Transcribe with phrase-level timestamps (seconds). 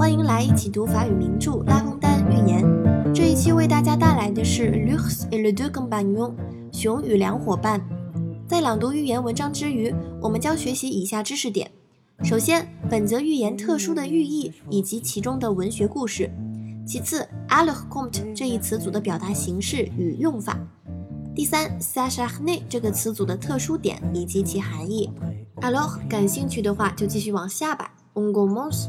[0.00, 2.64] 欢迎来一起读法语名著《拉封丹寓言》。
[3.12, 6.32] 这一期为大家带来的是《L'ours et les deux compagnons》
[6.72, 7.78] 熊与两伙伴。
[8.48, 11.70] 在朗读寓言文章之余，我们将学习以下知识点：
[12.22, 16.30] 首先，本则寓言特殊的寓意以及其中的文学故事；
[16.86, 20.54] 其次 a l e c o m t e 这一词组的表达形式与用法；
[21.34, 25.10] 第三 s a c h a r n e 这个词组的特殊点以及其含义。
[25.60, 27.92] alo 感兴趣的话就继续往下吧。
[28.14, 28.88] On commence.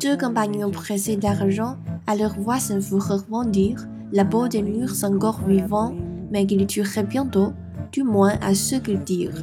[0.00, 5.94] Deux compagnons pressés d'argent allèrent voir son frère vendir la peau d'un ours encore vivant,
[6.30, 7.52] mais qu'il tuerait bientôt,
[7.90, 9.42] du moins à ce qu'ils dirent.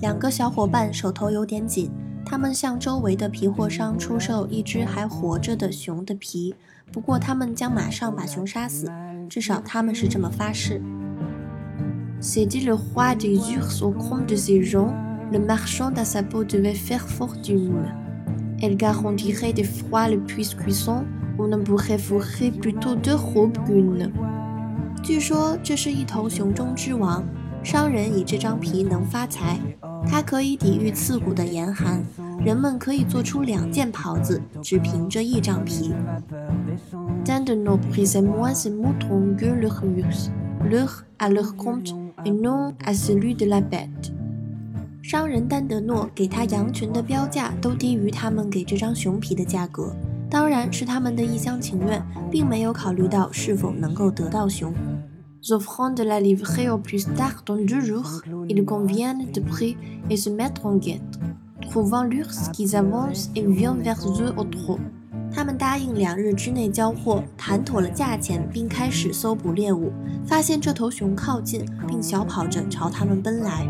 [0.00, 1.90] 两个小伙伴手头有点紧，
[2.24, 6.54] 他们向周围的皮货商出售一只还活着的熊的皮，
[6.92, 8.90] 不过他们将马上把熊杀死，
[9.28, 10.80] 至少他们是这么发誓。
[12.20, 14.92] C'était le roi des ours au compte de ces gens.
[15.32, 17.84] Le marchand à sa peau devait faire fortune.
[18.60, 21.04] Elle garantirait des froids le plus cuisson,
[21.38, 24.10] on ne pourrait fourrer plutôt deux robes qu'une.
[25.02, 27.24] 据说这是一头熊中之王，
[27.62, 29.58] 商人以这张皮能发财，
[30.06, 32.02] 它可以抵御刺骨的严寒，
[32.44, 35.94] 人们可以做出两件袍子，只凭这一张皮。
[37.24, 40.30] Tant de nos prisait moins ce mouton que leur murs,
[40.70, 41.94] leur à leur compte
[42.24, 44.12] et non à celui de la bête.
[45.07, 49.95] 商人丹德诺给他羊群的标价都低于他们给这张熊皮的价格，
[50.31, 54.73] 当然是他们的一厢情愿，并没有考虑到是否能够得到熊。
[55.43, 59.77] Offrant de la livrer au plus tard dans deux jours, ils conviennent de prix
[60.09, 61.19] et se mettent en guette.
[61.69, 64.79] Trouvant l'ours qui avance et vient vers eux au trot.
[65.31, 69.93] 他们答应两日之内交货，谈妥了价钱，并开始搜捕猎物。
[70.25, 73.69] 发现这头熊靠近，并小跑着朝他们奔来。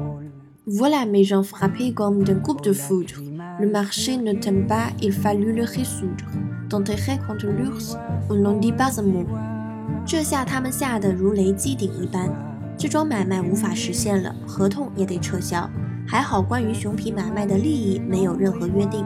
[0.66, 3.14] Voilà mes gens frappés comme d'un coup de foudre.
[3.58, 6.24] Le marché ne tient pas, il fallut le résoudre.
[6.68, 7.96] D'enterrer contre l'ours,
[8.28, 9.26] on n'en dit pas un mot.
[10.06, 12.30] 这下他们吓得如雷击顶一般。
[12.78, 15.68] 这桩买卖无法实现了，合同也得撤销。
[16.06, 19.04] 还好，关于熊皮买卖的利益没有任何约定。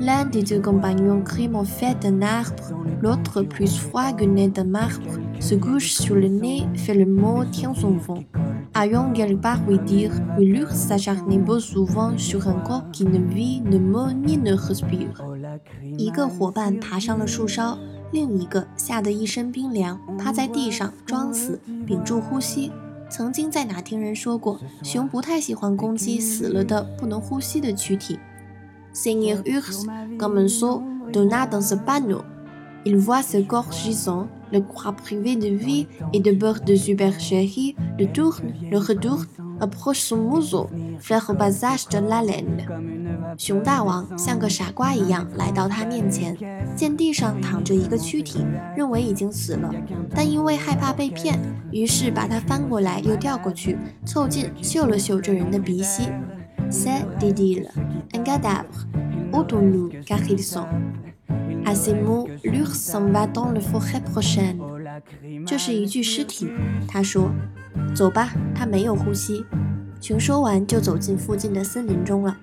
[0.00, 4.64] L'un des deux compagnons crime en fait d'un arbre, l'autre plus froid que nez d'un
[4.64, 8.22] marbre, se couche sur le nez, fait le mot, tient son vent.
[8.75, 13.19] Ayant quelque part oui dire, oui l'ours s'acharne beau souvent sur un corps qui ne
[13.19, 15.13] vit, ne meut ni ne respire.
[15.97, 17.77] 一个伙伴爬上了树梢，
[18.11, 22.71] 另一个吓得一身冰凉，趴在地上装死，屏住呼吸。
[23.11, 28.17] 曾经在哪听人说过，熊不太喜欢攻击死了的不能呼吸的躯体。
[28.91, 29.85] Seigneur Urs
[30.17, 30.81] commence,
[31.11, 32.23] donna dans ce panneau.
[32.85, 37.76] Il voit ce corps gisant, le croit privé de vie et de beurre de supercherie,
[37.98, 39.26] le tourne, le retourne,
[39.60, 42.66] approche son museau, fait au passage de la laine.
[43.36, 46.36] 熊大王像个傻瓜一样来到他面前，
[46.74, 49.70] 见地上躺着一个躯体，认为已经死了，
[50.14, 51.38] 但因为害怕被骗，
[51.70, 56.08] 于是把它翻过来又调过去，凑近嗅了嗅这人的鼻息。
[56.70, 57.66] C'est dit-il,
[58.12, 58.86] un cadavre.
[59.32, 60.66] Ôtons-nous, car il sent.
[61.65, 64.57] À ces mots, l'ours s'en va dans la forêt prochaine.
[65.45, 66.49] 这是一具尸体，
[66.87, 67.31] 他说
[67.95, 69.45] ：“走吧，他没有呼吸。”
[70.01, 72.37] 熊说完就走进附近的森林中了。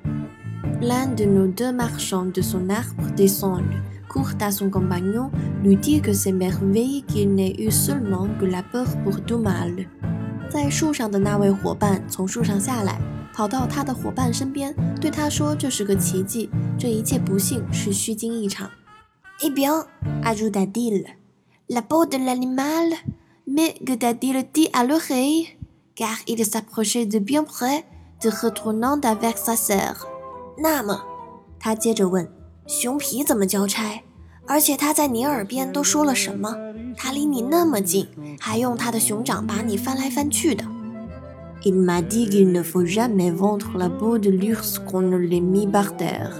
[0.80, 3.64] L'un de nos deux marchands de son arbre descend,
[4.08, 5.30] court à son compagnon,
[5.62, 9.86] lui dit que c'est merveille qu'il n'ait eu seulement que la peur pour tout mal.
[10.48, 12.98] 在树上的那位伙伴从树上下来。
[13.32, 18.68] 跑到他的伙伴身边，对他说：“这是个奇迹，这一切不幸是虚惊一场。”
[19.43, 19.85] Eh bien,
[20.23, 21.05] ajouta-t-il,
[21.69, 22.93] la peau de l'animal,
[23.47, 25.47] mais que t'a-t-il dit à l'oreille?
[25.95, 27.85] Car il s'approchait de bien près,
[28.23, 30.07] de retournant avec sa sœur.
[30.57, 31.01] 那么，
[31.59, 32.27] 他接着问：“
[32.67, 34.03] 熊皮怎么交差？
[34.47, 36.55] 而且他在你耳边都说了什么？
[36.97, 38.07] 他离你那么近，
[38.39, 40.63] 还用他的熊掌把你翻来翻去的。”
[41.63, 45.39] Il m'a dit qu'il ne faut jamais vendre la peau de l'ours qu'on ne l'ait
[45.39, 46.31] mis par terre。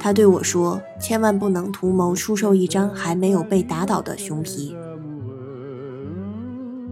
[0.00, 4.74] 他对我说，千万不能图谋出售一张还没有被打倒的熊皮。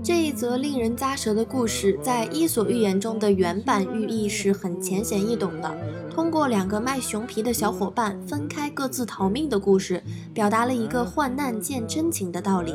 [0.03, 5.75] 这一则令人咂舌的故事，在《伊索寓言》中的原版寓意是很浅显易懂的。
[6.15, 10.03] 通过两个卖熊皮的小伙伴分开各自逃命的故事，
[10.35, 12.75] 表达了一个患难见真情的道理。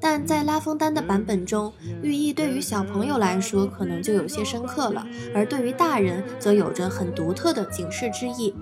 [0.00, 1.72] 但在拉封丹的版本中，
[2.02, 8.54] 寓意对于小朋友来说可能就有些深刻了，而对于大人则有着很独特的警示之意。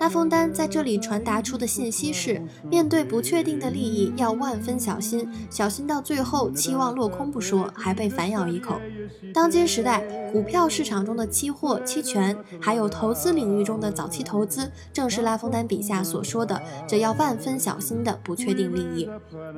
[0.00, 8.80] 拉封丹在这里传达出的信息是：面对不确定的利益，要万分小心，小心到最后期望落空不说，还被反咬一口。
[9.32, 10.02] 当今时代，
[10.32, 19.08] 股票市场中的期货、期权，还有投资领域中的早期投资，正是拉封丹笔下所说的这要万分小心的不确定利益。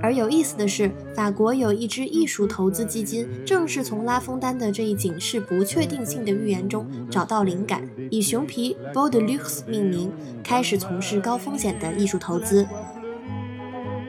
[0.02, 10.12] 而有意思的是，法国有一支艺术投资基金，正是从拉封丹的这一警示不确定性的预言中找到灵感，以熊皮 b o d e Luxe 命名，
[10.42, 12.66] 开始从事高风险的艺术投资。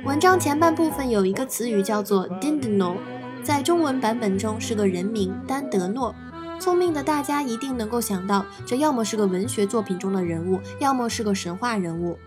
[0.05, 2.95] 文章前半部分有一个词语叫做 Dindno，
[3.43, 6.15] 在中文版本中是个人名丹德诺。
[6.59, 12.17] 聪明的大家一定能够想到，这要么是个文学作品中的人物，要么是个神话人物。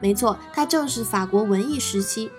[0.00, 2.30] 没错，他正是法国文艺时期。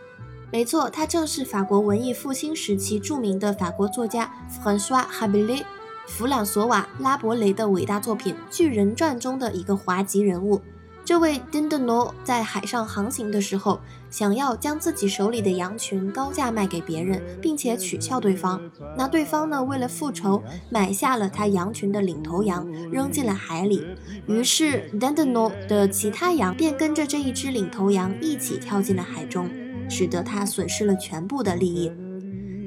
[0.52, 4.30] 没错，他正是法国文艺复兴时期著名的法国作家
[4.62, 5.64] François Rabelais
[6.06, 10.62] 弗朗索瓦拉伯雷的伟大作品《巨人传》中的一个滑稽人物。
[11.08, 18.62] 这位 Dindno 在海上航行的时候，想要将自己手里的羊群高价卖给别人，并且取笑对方。
[18.98, 23.82] 那对方呢，为了复仇，买下了他羊群的领头羊，扔进了海里。
[24.28, 29.50] 于是 Dindno 的其他羊便跟着这一只领头羊一起跳进了海中，
[29.90, 31.90] 使得他损失了全部的利益。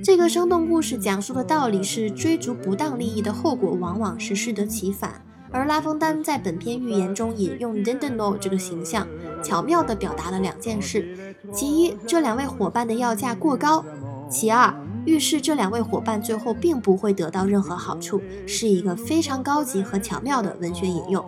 [0.03, 5.23] 这个生动故事讲述的道理是：追逐不当利益的后果，往往是适得其反。
[5.52, 9.06] 而拉封丹在本篇寓言中引用 Dindno 这个形象，
[9.43, 13.85] 巧妙地表达了两件事：其一，这两位伙伴的要价过高；
[14.31, 14.73] 其二，
[15.05, 21.25] 预示这两位伙伴最后并不会得到任何好处，是一个非常高级和巧妙的文学引用。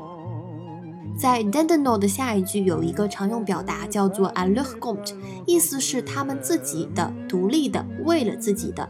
[1.19, 5.15] 在 Dindno 的下一句有一个常用表达叫做 a l u h g o m t
[5.47, 8.89] 意思是他们自己的、独立的、为了自己的。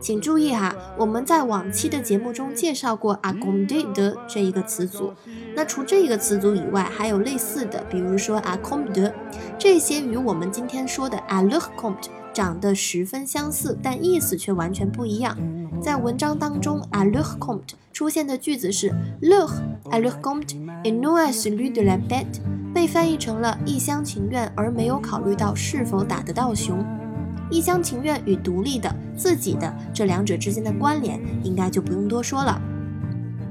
[0.00, 5.12] 请注意哈，我们在往期的节目中介绍过 a c o m d e 的这一个词组。
[5.54, 9.12] 那除这一个词组以外，还有类似的，比如说 a c o m d e
[9.58, 15.36] 这些与我们今天说的 A LUC COMTE 长得十分相似，但意思却完全不一样。
[15.80, 19.50] 在文章当中，A LUC COMTE 出现的句子是 leur
[19.90, 20.54] a leur compte
[20.84, 22.40] et non à celui de la bête，
[22.72, 26.84] 被翻译成了一厢情愿而没有考虑到是否打得到熊。
[27.50, 32.60] 一厢情愿与独立的自己的这两者之间的关联，应该就不用多说了。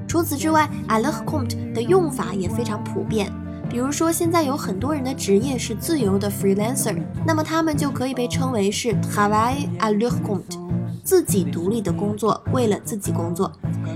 [0.06, 3.30] 除此之外，a le compte 的用法也非常普遍。
[3.68, 6.96] 比如说，现在有很多人的职业是自由的 freelancer，
[7.26, 10.58] 那么他们就可以被称为是 travail a le compte，
[11.04, 13.52] 自己独立的工作，为了自己工作。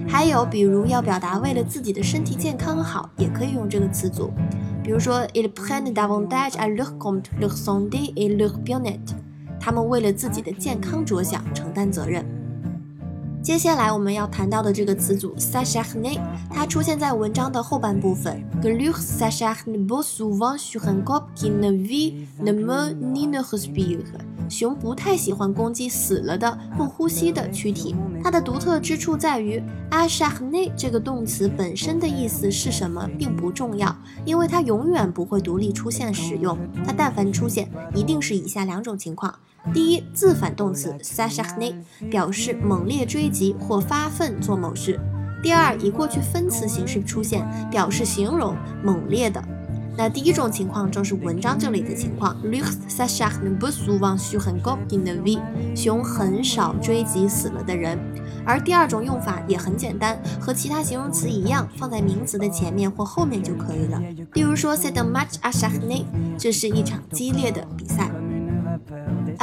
[0.06, 4.30] 还有，比如要表达为了自己的身体健康好，也可以用这个词组。
[4.82, 9.14] 比如说，il prend davantage a le compte leur santé et leur bien-être。
[9.62, 12.26] 他们为了自己的健康着想，承担责任。
[13.40, 16.20] 接下来我们要谈到的这个词组 s a c h a r n e
[16.50, 18.42] 它出现在文章的后半部分。
[18.60, 24.02] Gluck s'acharne beaucoup souvent sur un corps qui ne vit, ne meurt ni ne respire。
[24.52, 27.96] 熊不太喜欢攻击死了的、不呼吸的躯体。
[28.22, 29.56] 它的独特之处在于
[29.88, 33.96] a s h a h n e 这个动词本身的意思是什么并不重要，
[34.26, 36.58] 因为它永远不会独立出现使用。
[36.84, 39.34] 它但凡出现，一定是以下两种情况。
[39.72, 44.98] 第一，自反动词 s a s h a h n e 表示猛烈追击或发奋做某事；
[45.42, 48.54] 第二，以过去分词形式出现，表示形容
[48.84, 49.42] 猛烈的。
[49.96, 55.38] 那第一种情况正是文章这里的情况 l u x s a s h a h n e 不苏往许很高 in the v，
[55.76, 57.98] 熊很少追及死了的人。
[58.44, 64.00] 而第二种用法也很简单，和其他形容词一样，放在名词的前面或后面就可以了。
[64.32, 66.06] 例如说，c'est un match à c h a r n e
[66.38, 68.10] 这是一场激烈的比赛。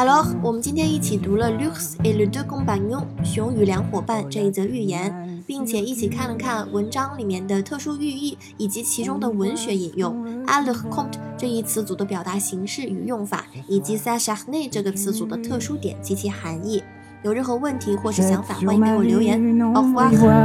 [0.02, 10.26] Hello，我们今天一起读了《Lux et le deux compagnons》熊与两伙伴这一则寓言，并且一起看了看文章里面的特殊寓意以及其中的文学引用。
[10.46, 16.82] a le compte 这一词组的表达形式与用法，以及 s a c h a r n e 这个词组的特殊点及其含义。
[17.24, 19.38] 有任何问题或是想法，欢迎给我留言。
[19.74, 20.40] Au revoir。